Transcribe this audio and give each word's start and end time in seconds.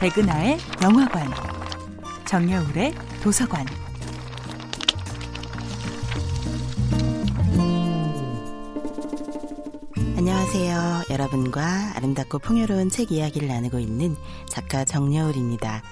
백은하의 0.00 0.56
영화관, 0.82 1.28
정여울의 2.24 2.94
도서관. 3.22 3.66
안녕하세요. 10.16 11.02
여러분과 11.10 11.92
아름답고 11.96 12.38
풍요로운 12.38 12.88
책 12.88 13.12
이야기를 13.12 13.46
나누고 13.48 13.78
있는 13.78 14.16
작가 14.48 14.86
정여울입니다. 14.86 15.82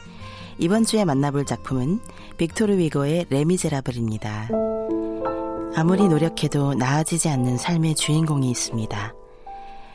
이번 0.57 0.87
주에 0.87 1.05
만나볼 1.05 1.45
작품은 1.45 2.01
빅토르 2.39 2.79
위고의 2.79 3.27
레미제라블입니다. 3.29 4.49
아무리 5.77 6.09
노력해도 6.09 6.73
나아지지 6.73 7.29
않는 7.29 7.59
삶의 7.59 7.95
주인공이 7.95 8.51
있습니다. 8.51 9.13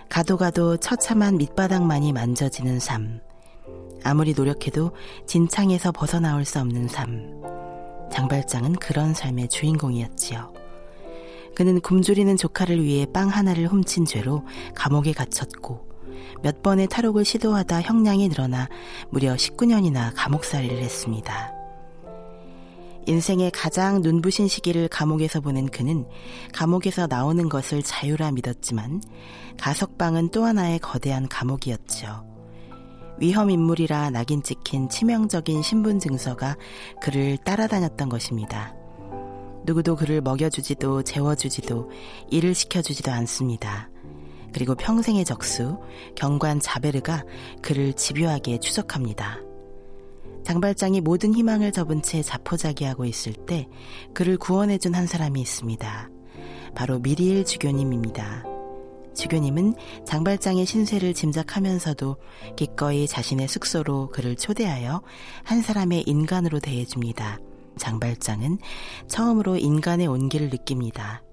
가도 0.08 0.38
가도 0.38 0.78
처참한 0.78 1.38
밑바닥만이 1.38 2.14
만져지는 2.14 2.80
삶. 2.80 3.20
아무리 4.04 4.34
노력해도 4.34 4.92
진창에서 5.26 5.92
벗어나올 5.92 6.46
수 6.46 6.60
없는 6.60 6.88
삶. 6.88 7.42
장발장은 8.12 8.74
그런 8.74 9.14
삶의 9.14 9.50
주인공이었지요. 9.50 10.54
그는 11.56 11.82
굶주리는 11.82 12.36
조카를 12.38 12.84
위해 12.84 13.06
빵 13.12 13.30
하나를 13.30 13.68
훔친 13.68 14.06
죄로 14.06 14.44
감옥에 14.76 15.14
갇혔고 15.14 15.94
몇 16.42 16.62
번의 16.62 16.88
탈옥을 16.88 17.26
시도하다 17.26 17.82
형량이 17.82 18.28
늘어나 18.30 18.68
무려 19.10 19.36
19년이나 19.36 20.12
감옥살이를 20.16 20.78
했습니다. 20.78 21.54
인생의 23.06 23.52
가장 23.52 24.02
눈부신 24.02 24.48
시기를 24.48 24.88
감옥에서 24.88 25.42
보낸 25.42 25.68
그는 25.68 26.06
감옥에서 26.54 27.08
나오는 27.08 27.50
것을 27.50 27.84
자유라 27.84 28.32
믿었지만 28.32 29.02
가석방은 29.60 30.30
또 30.30 30.46
하나의 30.46 30.80
거대한 30.80 31.28
감옥이었죠. 31.28 32.33
위험 33.20 33.50
인물이라 33.50 34.10
낙인 34.10 34.42
찍힌 34.44 34.90
치명적인 34.90 35.62
신분 35.62 36.00
증서가 36.00 36.58
그를 37.02 37.38
따라다녔던 37.38 38.10
것입니다. 38.10 38.76
누구도 39.66 39.96
그를 39.96 40.22
먹여주지도 40.22 41.04
재워주지도 41.04 41.90
일을 42.30 42.54
시켜주지도 42.54 43.12
않습니다. 43.12 43.90
그리고 44.54 44.76
평생의 44.76 45.26
적수 45.26 45.80
경관 46.16 46.60
자베르가 46.60 47.24
그를 47.62 47.94
집요하게 47.94 48.60
추적합니다. 48.60 49.40
장발장이 50.44 51.02
모든 51.02 51.34
희망을 51.34 51.72
접은 51.72 52.02
채 52.02 52.22
자포자기하고 52.22 53.06
있을 53.06 53.34
때 53.34 53.68
그를 54.14 54.38
구원해준 54.38 54.94
한 54.94 55.08
사람이 55.08 55.40
있습니다. 55.40 56.10
바로 56.76 57.00
미리엘 57.00 57.46
주교님입니다. 57.46 58.53
주교님은 59.16 59.76
장발장의 60.06 60.66
신세를 60.66 61.14
짐작하면서도 61.14 62.18
기꺼이 62.56 63.08
자신의 63.08 63.48
숙소로 63.48 64.10
그를 64.10 64.36
초대하여 64.36 65.02
한 65.44 65.62
사람의 65.62 66.04
인간으로 66.08 66.60
대해줍니다. 66.60 67.40
장발장은 67.78 68.60
처음으로 69.08 69.58
인간의 69.58 70.08
온기를 70.08 70.50
느낍니다. 70.50 71.24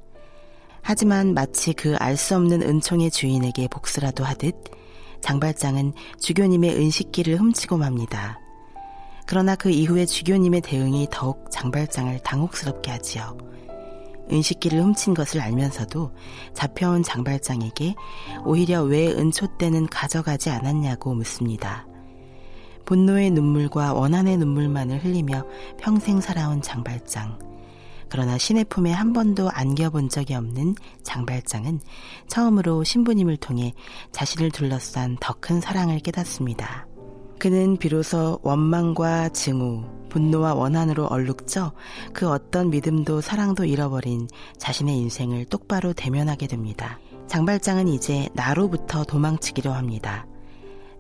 하지만 0.83 1.35
마치 1.35 1.73
그 1.75 1.97
알 1.99 2.17
수 2.17 2.35
없는 2.37 2.63
은총의 2.63 3.11
주인에게 3.11 3.69
복수라도 3.69 4.25
하듯 4.25 4.55
장발장은 5.21 5.93
주교님의 6.19 6.77
은식기를 6.77 7.37
훔치고 7.37 7.77
맙니다. 7.77 8.41
그러나 9.27 9.55
그 9.55 9.71
이후에 9.71 10.07
주교님의 10.07 10.63
대응이 10.63 11.09
더욱 11.11 11.51
장발장을 11.51 12.19
당혹스럽게 12.21 12.91
하지요. 12.91 13.37
은식기를 14.33 14.83
훔친 14.83 15.15
것을 15.15 15.41
알면서도 15.41 16.13
잡혀온 16.55 17.03
장발장에게 17.03 17.95
오히려 18.45 18.83
왜 18.83 19.09
은초 19.09 19.59
때는 19.59 19.87
가져가지 19.87 20.51
않았냐고 20.51 21.15
묻습니다. 21.15 21.87
분노의 22.87 23.31
눈물과 23.31 23.93
원한의 23.95 24.37
눈물만을 24.39 25.05
흘리며 25.05 25.45
평생 25.79 26.21
살아온 26.21 26.61
장발장. 26.63 27.39
그러나 28.09 28.37
신의 28.37 28.65
품에 28.65 28.91
한 28.91 29.13
번도 29.13 29.51
안겨본 29.51 30.09
적이 30.09 30.35
없는 30.35 30.75
장발장은 31.05 31.81
처음으로 32.27 32.83
신부님을 32.83 33.37
통해 33.37 33.73
자신을 34.11 34.51
둘러싼 34.51 35.17
더 35.21 35.35
큰 35.41 35.61
사랑을 35.61 36.01
깨닫습니다. 36.01 36.89
그는 37.39 37.77
비로소 37.77 38.41
원망과 38.43 39.29
증오, 39.29 39.85
분노와 40.11 40.53
원한으로 40.55 41.07
얼룩져 41.07 41.73
그 42.13 42.29
어떤 42.29 42.69
믿음도 42.69 43.23
사랑도 43.23 43.65
잃어버린 43.65 44.29
자신의 44.59 44.99
인생을 44.99 45.47
똑바로 45.47 45.95
대면하게 45.95 46.47
됩니다. 46.47 46.99
장발장은 47.27 47.89
이제 47.89 48.29
나로부터 48.35 49.05
도망치기로 49.05 49.73
합니다. 49.73 50.27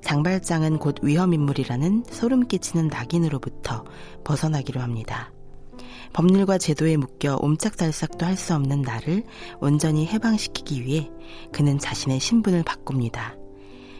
장발장은 0.03 0.79
곧 0.79 0.97
위험인물이라는 1.03 2.05
소름 2.11 2.47
끼치는 2.49 2.89
낙인으로부터 2.89 3.85
벗어나기로 4.25 4.81
합니다. 4.81 5.33
법률과 6.13 6.59
제도에 6.59 6.97
묶여 6.97 7.37
옴짝달싹도 7.41 8.27
할 8.27 8.37
수 8.37 8.55
없는 8.55 8.83
나를 8.83 9.25
온전히 9.61 10.07
해방시키기 10.07 10.85
위해 10.85 11.11
그는 11.53 11.79
자신의 11.79 12.21
신분을 12.21 12.63
바꿉니다. 12.63 13.37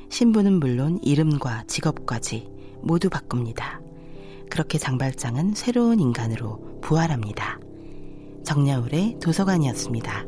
신분은 0.09 0.59
물론 0.59 0.99
이름과 1.03 1.65
직업까지 1.67 2.49
모두 2.83 3.11
바꿉니다. 3.11 3.80
그렇게 4.51 4.79
장발장은 4.79 5.55
새로운 5.55 6.01
인간으로 6.01 6.81
부활합니다. 6.83 7.59
정야울의 8.45 9.19
도서관이었습니다. 9.23 10.27